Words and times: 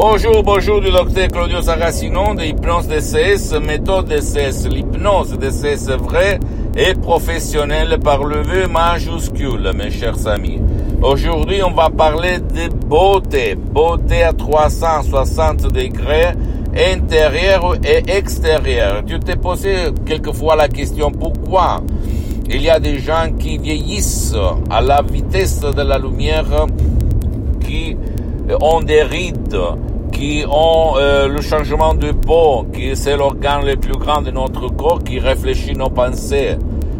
Bonjour, 0.00 0.44
bonjour 0.44 0.80
du 0.80 0.92
docteur 0.92 1.26
Claudio 1.26 1.60
Saracino 1.60 2.32
de 2.32 2.44
Hypnose 2.44 2.86
DCS, 2.86 3.58
méthode 3.60 4.06
DCS. 4.06 4.68
L'hypnose 4.68 5.36
DCS 5.36 5.90
vrai 5.98 6.38
et 6.76 6.94
professionnelle 6.94 7.98
par 7.98 8.22
le 8.22 8.42
V 8.42 8.68
majuscule, 8.68 9.72
mes 9.74 9.90
chers 9.90 10.24
amis. 10.28 10.60
Aujourd'hui, 11.02 11.64
on 11.64 11.72
va 11.72 11.90
parler 11.90 12.38
de 12.38 12.72
beauté. 12.72 13.56
Beauté 13.56 14.22
à 14.22 14.32
360 14.32 15.72
degrés, 15.72 16.28
intérieur 16.76 17.74
et 17.84 18.08
extérieur. 18.08 19.02
Tu 19.04 19.18
t'es 19.18 19.34
posé 19.34 19.86
quelquefois 20.06 20.54
la 20.54 20.68
question 20.68 21.10
pourquoi 21.10 21.80
il 22.48 22.62
y 22.62 22.70
a 22.70 22.78
des 22.78 23.00
gens 23.00 23.32
qui 23.36 23.58
vieillissent 23.58 24.36
à 24.70 24.80
la 24.80 25.02
vitesse 25.02 25.60
de 25.60 25.82
la 25.82 25.98
lumière, 25.98 26.66
qui 27.66 27.96
ont 28.60 28.80
des 28.80 29.02
rides, 29.02 29.58
qui 30.18 30.44
ont 30.50 30.94
euh, 30.96 31.28
le 31.28 31.40
changement 31.40 31.94
de 31.94 32.10
peau, 32.10 32.66
qui 32.72 32.96
c'est 32.96 33.16
l'organe 33.16 33.64
le 33.64 33.76
plus 33.76 33.92
grand 33.92 34.20
de 34.20 34.32
notre 34.32 34.66
corps, 34.74 35.04
qui 35.04 35.20
réfléchit 35.20 35.74
nos 35.74 35.90
pensées, 35.90 36.56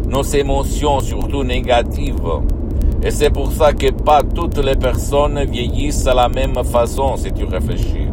nos 0.07 0.21
émotions, 0.21 1.01
surtout 1.01 1.43
négatives. 1.43 2.15
Et 3.03 3.11
c'est 3.11 3.29
pour 3.29 3.51
ça 3.51 3.73
que 3.73 3.91
pas 3.91 4.21
toutes 4.23 4.63
les 4.63 4.77
personnes 4.77 5.43
vieillissent 5.43 6.07
à 6.07 6.13
la 6.13 6.29
même 6.29 6.63
façon, 6.63 7.17
si 7.17 7.33
tu 7.33 7.43
réfléchis. 7.43 8.07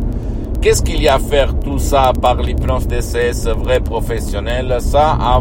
Qu'est-ce 0.60 0.82
qu'il 0.82 1.00
y 1.00 1.06
a 1.06 1.14
à 1.14 1.18
faire 1.20 1.56
tout 1.60 1.78
ça 1.78 2.12
par 2.20 2.42
l'hypnose 2.42 2.88
DCS 2.88 3.46
vrai 3.56 3.78
professionnel 3.78 4.78
Ça 4.80 5.16
a 5.20 5.40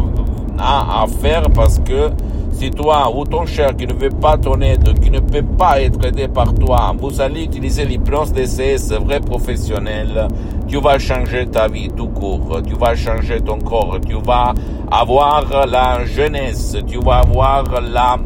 à 0.58 1.06
faire 1.20 1.42
parce 1.52 1.80
que 1.80 2.10
si 2.56 2.70
toi 2.70 3.12
ou 3.14 3.24
ton 3.24 3.44
cher 3.44 3.76
qui 3.76 3.86
ne 3.86 3.92
veut 3.92 4.08
pas 4.08 4.38
ton 4.38 4.60
aide, 4.62 4.98
qui 4.98 5.10
ne 5.10 5.20
peut 5.20 5.42
pas 5.42 5.82
être 5.82 6.02
aidé 6.06 6.26
par 6.26 6.54
toi, 6.54 6.94
vous 6.98 7.20
allez 7.20 7.44
utiliser 7.44 7.84
l'hypnose 7.84 8.32
DCS 8.32 8.92
vrai 9.04 9.20
professionnel, 9.20 10.28
tu 10.66 10.80
vas 10.80 10.98
changer 10.98 11.46
ta 11.46 11.68
vie 11.68 11.88
tout 11.88 12.08
court, 12.08 12.62
tu 12.66 12.74
vas 12.74 12.94
changer 12.94 13.40
ton 13.40 13.58
corps, 13.58 13.98
tu 14.06 14.14
vas 14.24 14.54
avoir 14.90 15.66
la 15.66 16.06
jeunesse, 16.06 16.76
tu 16.86 16.98
vas 16.98 17.18
avoir 17.18 17.64
la 17.80 18.18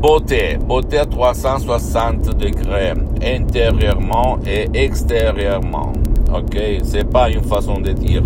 beauté, 0.00 0.58
beauté 0.60 0.98
à 0.98 1.06
360 1.06 2.36
degrés, 2.36 2.92
intérieurement 3.22 4.38
et 4.46 4.68
extérieurement. 4.74 5.92
Ok, 6.34 6.58
c'est 6.82 7.08
pas 7.08 7.30
une 7.30 7.44
façon 7.44 7.78
de 7.78 7.92
dire. 7.92 8.24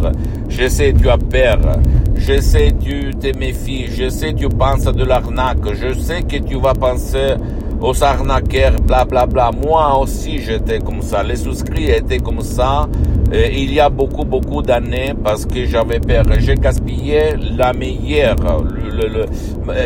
Je 0.48 0.66
sais, 0.66 0.94
tu 0.94 1.10
as 1.10 1.18
peur. 1.18 1.58
Je 2.18 2.40
sais, 2.40 2.72
tu 2.78 3.10
te 3.14 3.36
méfies. 3.38 3.86
Je 3.86 4.08
sais, 4.10 4.34
tu 4.34 4.48
penses 4.48 4.86
à 4.86 4.92
de 4.92 5.04
l'arnaque. 5.04 5.72
Je 5.72 5.98
sais 5.98 6.22
que 6.22 6.36
tu 6.36 6.58
vas 6.58 6.74
penser 6.74 7.34
aux 7.80 8.02
arnaqueurs, 8.02 8.74
bla 8.82 9.04
bla 9.04 9.24
bla. 9.26 9.50
Moi 9.52 9.96
aussi, 9.98 10.38
j'étais 10.40 10.80
comme 10.80 11.00
ça. 11.00 11.22
Les 11.22 11.36
souscrits 11.36 11.90
étaient 11.90 12.18
comme 12.18 12.40
ça. 12.40 12.88
Et 13.32 13.62
il 13.62 13.72
y 13.72 13.80
a 13.80 13.88
beaucoup, 13.88 14.24
beaucoup 14.24 14.62
d'années 14.62 15.14
parce 15.22 15.46
que 15.46 15.64
j'avais 15.66 16.00
peur. 16.00 16.24
J'ai 16.38 16.54
gaspillé 16.56 17.34
la 17.56 17.72
meilleure, 17.72 18.36
le, 18.64 19.06
le, 19.06 19.26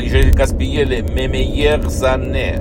j'ai 0.06 0.30
gaspillé 0.30 0.84
les, 0.84 1.02
mes 1.02 1.28
meilleures 1.28 2.04
années 2.04 2.54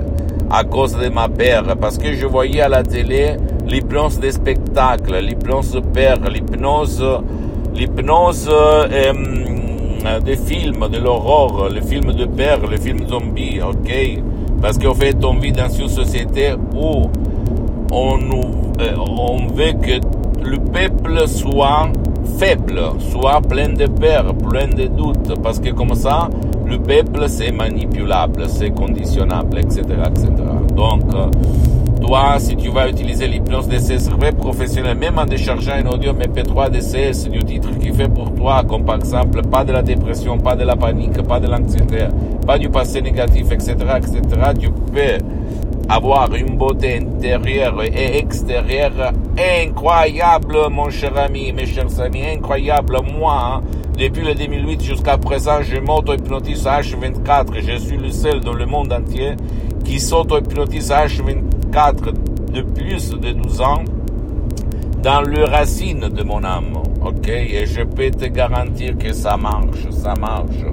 à 0.50 0.64
cause 0.64 0.96
de 0.96 1.08
ma 1.08 1.28
peur. 1.28 1.64
Parce 1.80 1.98
que 1.98 2.12
je 2.14 2.26
voyais 2.26 2.60
à 2.60 2.68
la 2.68 2.82
télé 2.82 3.36
l'hypnose 3.66 4.18
des 4.20 4.32
spectacles, 4.32 5.16
l'hypnose 5.18 5.80
père, 5.94 6.18
l'hypnose, 6.28 7.02
l'hypnose 7.74 8.50
euh, 8.52 9.12
des 10.24 10.36
films, 10.36 10.88
de 10.88 10.98
l'aurore, 10.98 11.68
le 11.72 11.80
film 11.80 12.12
de 12.12 12.24
père, 12.26 12.58
le 12.66 12.76
film 12.76 13.06
zombie, 13.08 13.60
ok? 13.60 14.22
Parce 14.60 14.78
qu'en 14.78 14.94
fait, 14.94 15.24
on 15.24 15.34
vit 15.34 15.52
dans 15.52 15.68
une 15.68 15.88
société 15.88 16.52
où 16.74 17.10
on, 17.92 18.18
euh, 18.80 18.96
on 18.96 19.46
veut 19.48 19.72
que 19.72 20.00
le 20.42 20.58
peuple 20.58 21.26
soit 21.28 21.90
faible, 22.38 22.80
soit 23.10 23.40
plein 23.42 23.68
de 23.68 23.86
peur, 23.86 24.34
plein 24.34 24.68
de 24.68 24.86
doutes, 24.86 25.40
parce 25.42 25.58
que 25.58 25.70
comme 25.70 25.94
ça, 25.94 26.28
le 26.66 26.78
peuple 26.78 27.28
c'est 27.28 27.52
manipulable, 27.52 28.46
c'est 28.48 28.70
conditionnable, 28.70 29.58
etc., 29.58 29.82
etc. 30.06 30.28
Donc, 30.74 31.02
toi, 32.02 32.38
si 32.38 32.56
tu 32.56 32.68
vas 32.68 32.88
utiliser 32.88 33.28
l'hypnose 33.28 33.68
DCS 33.68 34.10
vrai 34.10 34.32
professionnel, 34.32 34.98
même 34.98 35.18
en 35.18 35.24
déchargeant 35.24 35.72
un 35.72 35.86
audio 35.86 36.12
MP3 36.12 36.70
DCS 36.70 37.30
du 37.30 37.38
titre 37.44 37.70
qui 37.78 37.92
fait 37.92 38.08
pour 38.08 38.34
toi, 38.34 38.64
comme 38.68 38.84
par 38.84 38.96
exemple 38.96 39.42
pas 39.42 39.64
de 39.64 39.72
la 39.72 39.82
dépression, 39.82 40.38
pas 40.38 40.56
de 40.56 40.64
la 40.64 40.76
panique, 40.76 41.22
pas 41.22 41.38
de 41.38 41.46
l'anxiété, 41.46 42.08
pas 42.46 42.58
du 42.58 42.68
passé 42.68 43.00
négatif, 43.00 43.50
etc., 43.52 43.76
etc., 43.96 44.20
tu 44.58 44.70
peux 44.70 45.24
avoir 45.88 46.34
une 46.34 46.56
beauté 46.56 46.98
intérieure 46.98 47.82
et 47.84 48.18
extérieure 48.18 49.12
incroyable, 49.38 50.56
mon 50.70 50.90
cher 50.90 51.16
ami, 51.16 51.52
mes 51.52 51.66
chers 51.66 52.00
amis, 52.00 52.22
incroyable. 52.34 52.98
Moi, 53.18 53.34
hein, 53.34 53.62
depuis 53.96 54.24
le 54.24 54.34
2008 54.34 54.82
jusqu'à 54.82 55.18
présent, 55.18 55.62
je 55.62 55.78
m'auto-hypnotise 55.78 56.64
H24. 56.64 57.60
Je 57.60 57.76
suis 57.78 57.96
le 57.96 58.10
seul 58.10 58.40
dans 58.40 58.54
le 58.54 58.66
monde 58.66 58.92
entier 58.92 59.34
qui 59.84 60.00
s'auto-hypnotise 60.00 60.90
H24 60.90 61.51
de 61.72 62.60
plus 62.60 63.10
de 63.12 63.32
12 63.32 63.60
ans 63.62 63.82
dans 65.02 65.22
le 65.22 65.44
racine 65.44 66.00
de 66.00 66.22
mon 66.22 66.44
âme. 66.44 66.76
Ok? 67.02 67.28
Et 67.28 67.64
je 67.64 67.82
peux 67.82 68.10
te 68.10 68.26
garantir 68.26 68.98
que 68.98 69.12
ça 69.14 69.38
marche, 69.38 69.88
ça 69.90 70.14
marche. 70.14 70.64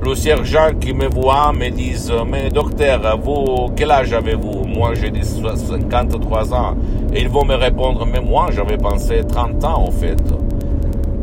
Plusieurs 0.00 0.44
gens 0.44 0.68
qui 0.78 0.92
me 0.92 1.06
voient 1.06 1.50
me 1.54 1.70
disent, 1.70 2.12
mais 2.30 2.50
docteur, 2.50 3.18
vous, 3.18 3.70
quel 3.74 3.90
âge 3.90 4.12
avez-vous? 4.12 4.64
Moi, 4.66 4.92
j'ai 4.94 5.10
dit 5.10 5.24
53 5.24 6.52
ans. 6.52 6.76
Et 7.14 7.22
ils 7.22 7.28
vont 7.30 7.46
me 7.46 7.54
répondre, 7.54 8.04
mais 8.04 8.20
moi, 8.20 8.50
j'avais 8.50 8.76
pensé 8.76 9.22
30 9.26 9.64
ans, 9.64 9.86
en 9.86 9.90
fait. 9.90 10.22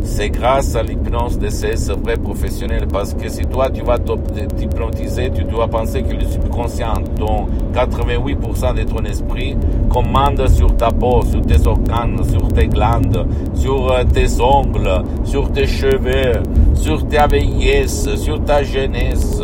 C'est 0.03 0.29
grâce 0.29 0.75
à 0.75 0.83
l'hypnose 0.83 1.37
de 1.37 1.49
ces 1.49 1.75
vrais 1.93 2.17
professionnels 2.17 2.87
parce 2.91 3.13
que 3.13 3.29
si 3.29 3.45
toi 3.45 3.69
tu 3.69 3.81
vas 3.83 3.97
t'hypnotiser, 3.99 5.31
tu 5.31 5.43
dois 5.43 5.67
penser 5.67 6.03
que 6.03 6.13
le 6.13 6.25
subconscient, 6.25 6.93
dont 7.17 7.47
88% 7.73 8.75
de 8.75 8.83
ton 8.83 9.03
esprit, 9.05 9.55
commande 9.89 10.47
sur 10.49 10.75
ta 10.75 10.91
peau, 10.91 11.23
sur 11.25 11.41
tes 11.41 11.65
organes, 11.67 12.23
sur 12.29 12.47
tes 12.49 12.67
glandes, 12.67 13.27
sur 13.55 13.93
tes 14.13 14.41
ongles, 14.41 15.03
sur 15.23 15.51
tes 15.51 15.67
cheveux, 15.67 16.41
sur 16.73 17.07
ta 17.07 17.27
vieillesse, 17.27 18.15
sur 18.15 18.43
ta 18.43 18.63
jeunesse. 18.63 19.41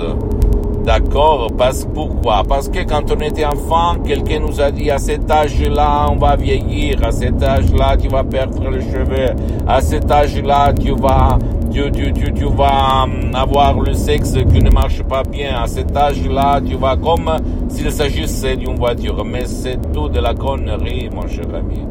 D'accord 0.88 1.52
Parce 1.58 1.84
pourquoi? 1.84 2.44
Parce 2.48 2.70
que 2.70 2.80
quand 2.86 3.12
on 3.12 3.20
était 3.20 3.44
enfant, 3.44 3.98
quelqu'un 4.06 4.40
nous 4.40 4.62
a 4.62 4.72
dit 4.72 4.90
à 4.90 4.98
cet 4.98 5.30
âge-là, 5.30 6.08
on 6.10 6.16
va 6.16 6.38
vieillir, 6.38 7.04
à 7.04 7.12
cet 7.12 7.44
âge-là, 7.44 7.98
tu 7.98 8.08
vas 8.08 8.24
perdre 8.24 8.70
les 8.70 8.80
cheveux, 8.80 9.36
à 9.68 9.82
cet 9.82 10.10
âge-là, 10.10 10.72
tu 10.72 10.92
vas 10.92 11.38
tu, 11.74 11.92
tu, 11.92 12.14
tu, 12.14 12.34
tu 12.34 12.46
vas 12.46 13.04
hum, 13.04 13.36
avoir 13.36 13.82
le 13.82 13.94
sexe 13.94 14.36
qui 14.50 14.64
ne 14.64 14.70
marche 14.70 15.04
pas 15.04 15.24
bien. 15.24 15.62
À 15.62 15.68
cet 15.68 15.96
âge-là, 15.96 16.62
tu 16.66 16.78
vas 16.78 16.96
comme 16.96 17.32
s'il 17.68 17.92
s'agissait 17.92 18.56
d'une 18.56 18.78
voiture. 18.78 19.26
Mais 19.26 19.46
c'est 19.46 19.92
tout 19.92 20.08
de 20.08 20.22
la 20.22 20.34
connerie, 20.34 21.10
mon 21.14 21.28
cher 21.28 21.54
ami. 21.54 21.84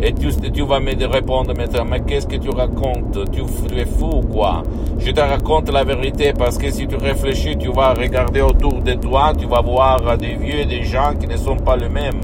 Et 0.00 0.12
tu, 0.12 0.62
vas 0.62 0.80
me 0.80 1.06
répondre 1.06 1.54
maintenant, 1.56 1.84
mais 1.84 2.00
qu'est-ce 2.00 2.26
que 2.26 2.36
tu 2.36 2.50
racontes? 2.50 3.18
Tu, 3.32 3.42
es 3.78 3.84
fou 3.84 4.10
ou 4.16 4.20
quoi? 4.22 4.62
Je 4.98 5.10
te 5.12 5.20
raconte 5.20 5.70
la 5.72 5.84
vérité 5.84 6.32
parce 6.36 6.58
que 6.58 6.70
si 6.70 6.86
tu 6.86 6.96
réfléchis, 6.96 7.56
tu 7.56 7.70
vas 7.72 7.94
regarder 7.94 8.40
autour 8.40 8.82
de 8.82 8.94
toi, 8.94 9.32
tu 9.38 9.46
vas 9.46 9.60
voir 9.60 10.18
des 10.18 10.34
vieux 10.34 10.64
des 10.64 10.82
gens 10.82 11.14
qui 11.18 11.26
ne 11.26 11.36
sont 11.36 11.56
pas 11.56 11.76
les 11.76 11.88
mêmes. 11.88 12.20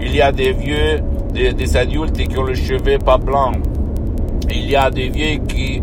Il 0.00 0.14
y 0.14 0.22
a 0.22 0.32
des 0.32 0.52
vieux, 0.52 1.00
des, 1.32 1.76
adultes 1.76 2.16
qui 2.16 2.38
ont 2.38 2.42
le 2.42 2.54
cheveu 2.54 2.98
pas 2.98 3.18
blanc. 3.18 3.52
Il 4.48 4.68
y 4.68 4.74
a 4.74 4.90
des 4.90 5.08
vieux 5.08 5.40
qui 5.46 5.82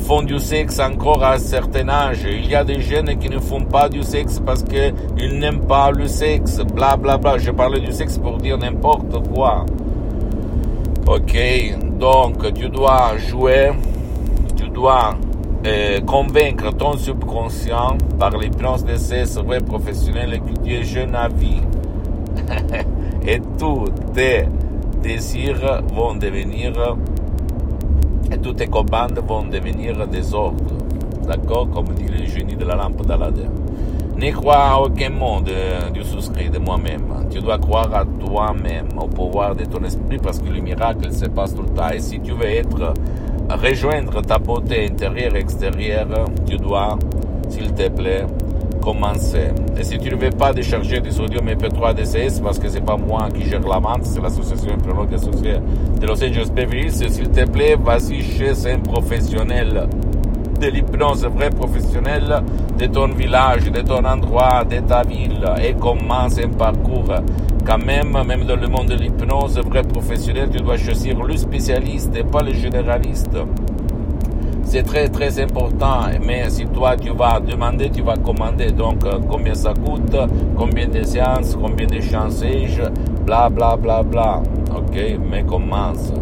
font 0.00 0.22
du 0.22 0.38
sexe 0.38 0.78
encore 0.80 1.22
à 1.22 1.34
un 1.34 1.38
certain 1.38 1.88
âge. 1.88 2.26
Il 2.26 2.48
y 2.48 2.54
a 2.54 2.64
des 2.64 2.80
jeunes 2.80 3.18
qui 3.18 3.28
ne 3.28 3.38
font 3.38 3.62
pas 3.62 3.88
du 3.88 4.02
sexe 4.02 4.40
parce 4.44 4.62
qu'ils 4.62 5.38
n'aiment 5.38 5.66
pas 5.66 5.90
le 5.90 6.06
sexe. 6.06 6.60
Bla 6.74 6.96
bla 6.96 7.18
bla. 7.18 7.38
Je 7.38 7.50
parlais 7.50 7.80
du 7.80 7.92
sexe 7.92 8.16
pour 8.18 8.38
dire 8.38 8.56
n'importe 8.56 9.28
quoi. 9.28 9.66
Ok, 11.08 11.38
donc 12.00 12.52
tu 12.52 12.68
dois 12.68 13.16
jouer, 13.16 13.70
tu 14.56 14.68
dois 14.68 15.14
euh, 15.64 16.00
convaincre 16.00 16.74
ton 16.76 16.96
subconscient 16.96 17.96
par 18.18 18.36
l'hypnose 18.36 18.84
de 18.84 18.96
ces 18.96 19.22
vrais 19.40 19.60
professionnels 19.60 20.40
que 20.40 20.60
tu 20.64 20.74
es 20.74 20.82
jeune 20.82 21.14
à 21.14 21.28
vie. 21.28 21.62
et 23.26 23.40
tous 23.56 23.84
tes 24.14 24.46
désirs 25.00 25.80
vont 25.94 26.16
devenir, 26.16 26.72
et 28.32 28.38
toutes 28.38 28.56
tes 28.56 28.66
commandes 28.66 29.20
vont 29.28 29.44
devenir 29.44 30.08
des 30.08 30.34
ordres. 30.34 30.74
D'accord 31.24 31.70
Comme 31.70 31.94
dit 31.94 32.08
le 32.08 32.26
génie 32.26 32.56
de 32.56 32.64
la 32.64 32.74
lampe 32.74 33.06
d'Aladin. 33.06 33.52
Ne 34.18 34.30
crois 34.32 34.56
à 34.56 34.78
aucun 34.78 35.10
monde 35.10 35.50
du 35.92 36.02
souscrit 36.02 36.48
de 36.48 36.58
moi-même. 36.58 37.28
Tu 37.30 37.38
dois 37.40 37.58
croire 37.58 37.94
à 37.94 38.04
toi-même, 38.04 38.88
au 38.98 39.06
pouvoir 39.06 39.54
de 39.54 39.64
ton 39.66 39.84
esprit, 39.84 40.16
parce 40.16 40.38
que 40.38 40.48
le 40.48 40.60
miracle 40.60 41.12
se 41.12 41.26
passe 41.26 41.54
tout 41.54 41.62
le 41.62 41.68
temps. 41.68 41.90
Et 41.90 42.00
si 42.00 42.18
tu 42.20 42.32
veux 42.32 42.46
être, 42.46 42.94
rejoindre 43.50 44.22
ta 44.22 44.38
beauté 44.38 44.86
intérieure 44.90 45.36
et 45.36 45.40
extérieure, 45.40 46.08
tu 46.46 46.56
dois, 46.56 46.98
s'il 47.50 47.72
te 47.74 47.90
plaît, 47.90 48.24
commencer. 48.80 49.48
Et 49.78 49.84
si 49.84 49.98
tu 49.98 50.08
ne 50.08 50.16
veux 50.16 50.30
pas 50.30 50.54
décharger 50.54 51.00
des 51.00 51.20
audios 51.20 51.40
MP3 51.40 51.92
DCS, 51.92 52.40
parce 52.40 52.58
que 52.58 52.70
c'est 52.70 52.80
pas 52.80 52.96
moi 52.96 53.28
qui 53.34 53.44
gère 53.44 53.68
la 53.68 53.80
vente, 53.80 54.04
c'est 54.04 54.22
l'association 54.22 54.70
Hypnologue 54.72 55.12
associée 55.12 55.56
de 56.00 56.06
Los 56.06 56.24
Angeles 56.24 56.50
Beverly 56.54 56.90
s'il 56.90 57.28
te 57.28 57.44
plaît, 57.44 57.76
vas-y 57.78 58.22
chez 58.22 58.70
un 58.70 58.78
professionnel 58.78 59.88
de 60.58 60.68
l'hypnose, 60.68 61.24
vrai 61.26 61.50
professionnel 61.50 62.42
de 62.78 62.86
ton 62.86 63.08
village, 63.08 63.70
de 63.70 63.80
ton 63.80 64.04
endroit, 64.04 64.64
de 64.64 64.80
ta 64.80 65.02
ville, 65.02 65.44
et 65.62 65.74
commence 65.74 66.38
un 66.38 66.48
parcours. 66.48 67.12
Quand 67.64 67.84
même, 67.84 68.16
même 68.26 68.44
dans 68.44 68.56
le 68.56 68.68
monde 68.68 68.86
de 68.86 68.94
l'hypnose, 68.94 69.58
vrai 69.58 69.82
professionnel, 69.82 70.48
tu 70.52 70.58
dois 70.58 70.76
choisir 70.76 71.22
le 71.22 71.36
spécialiste 71.36 72.14
et 72.16 72.24
pas 72.24 72.42
le 72.42 72.52
généraliste. 72.52 73.36
C'est 74.64 74.82
très 74.82 75.08
très 75.08 75.40
important, 75.40 76.00
mais 76.24 76.50
si 76.50 76.66
toi 76.66 76.96
tu 76.96 77.10
vas 77.10 77.38
demander, 77.40 77.88
tu 77.90 78.02
vas 78.02 78.16
commander. 78.16 78.72
Donc 78.72 79.04
combien 79.28 79.54
ça 79.54 79.72
coûte, 79.72 80.16
combien 80.56 80.88
de 80.88 81.02
séances, 81.04 81.56
combien 81.60 81.86
de 81.86 82.00
chances 82.00 82.42
bla 83.24 83.48
bla 83.48 83.76
bla 83.76 84.02
bla. 84.02 84.42
Ok, 84.74 85.18
mais 85.30 85.44
commence. 85.44 86.12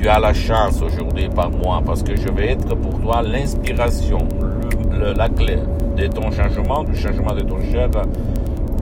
Tu 0.00 0.08
as 0.08 0.18
la 0.18 0.32
chance 0.32 0.80
aujourd'hui 0.80 1.28
par 1.28 1.50
moi 1.50 1.82
parce 1.84 2.02
que 2.02 2.16
je 2.16 2.30
vais 2.30 2.52
être 2.52 2.74
pour 2.74 2.98
toi 3.02 3.20
l'inspiration, 3.20 4.26
la 4.98 5.28
clé 5.28 5.58
de 5.94 6.06
ton 6.06 6.30
changement, 6.30 6.84
du 6.84 6.96
changement 6.96 7.34
de 7.34 7.42
ton 7.42 7.60
cher 7.70 7.90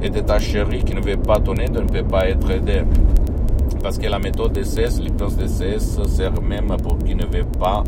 et 0.01 0.11
de 0.11 0.21
ta 0.21 0.39
chérie 0.39 0.85
qui 0.85 0.95
ne 0.95 1.01
veut 1.01 1.17
pas 1.17 1.41
ton 1.41 1.57
aide, 1.57 1.73
ne 1.73 1.81
peut 1.81 2.05
pas 2.05 2.29
être 2.29 2.49
aidée. 2.53 2.83
Parce 3.83 3.99
que 3.99 4.07
la 4.07 4.21
méthode 4.21 4.53
DCS, 4.53 5.01
l'hypnose 5.01 5.37
DCS 5.37 6.07
sert 6.07 6.41
même 6.41 6.77
pour 6.81 6.97
qui 6.99 7.17
ne 7.17 7.25
veut 7.25 7.47
pas 7.59 7.83